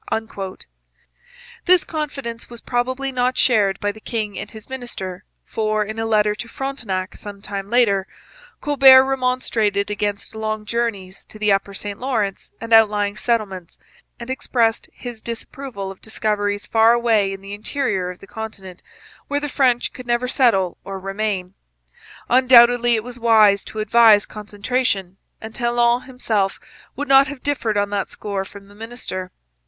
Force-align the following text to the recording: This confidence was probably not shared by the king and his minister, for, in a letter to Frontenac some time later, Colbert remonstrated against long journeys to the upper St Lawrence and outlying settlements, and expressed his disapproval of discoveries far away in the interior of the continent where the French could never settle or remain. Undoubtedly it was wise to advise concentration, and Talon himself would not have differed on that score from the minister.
This 1.65 1.83
confidence 1.83 2.49
was 2.49 2.59
probably 2.59 3.11
not 3.11 3.37
shared 3.37 3.79
by 3.79 3.91
the 3.91 3.99
king 3.99 4.35
and 4.39 4.49
his 4.49 4.67
minister, 4.67 5.25
for, 5.45 5.85
in 5.85 5.99
a 5.99 6.07
letter 6.07 6.33
to 6.33 6.47
Frontenac 6.49 7.15
some 7.15 7.39
time 7.39 7.69
later, 7.69 8.07
Colbert 8.61 9.03
remonstrated 9.05 9.91
against 9.91 10.33
long 10.33 10.65
journeys 10.65 11.23
to 11.25 11.37
the 11.37 11.51
upper 11.51 11.75
St 11.75 11.99
Lawrence 11.99 12.49
and 12.59 12.73
outlying 12.73 13.15
settlements, 13.15 13.77
and 14.19 14.31
expressed 14.31 14.89
his 14.91 15.21
disapproval 15.21 15.91
of 15.91 16.01
discoveries 16.01 16.65
far 16.65 16.93
away 16.93 17.31
in 17.31 17.41
the 17.41 17.53
interior 17.53 18.09
of 18.09 18.17
the 18.17 18.25
continent 18.25 18.81
where 19.27 19.39
the 19.39 19.47
French 19.47 19.93
could 19.93 20.07
never 20.07 20.27
settle 20.27 20.79
or 20.83 20.97
remain. 20.99 21.53
Undoubtedly 22.27 22.95
it 22.95 23.03
was 23.03 23.19
wise 23.19 23.63
to 23.65 23.77
advise 23.77 24.25
concentration, 24.25 25.17
and 25.39 25.53
Talon 25.53 26.07
himself 26.07 26.59
would 26.95 27.07
not 27.07 27.27
have 27.27 27.43
differed 27.43 27.77
on 27.77 27.91
that 27.91 28.09
score 28.09 28.43
from 28.43 28.67
the 28.67 28.73
minister. 28.73 29.29